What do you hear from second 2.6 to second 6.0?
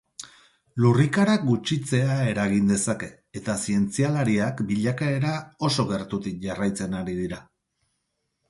dezake eta zientzialariak bilakaera oso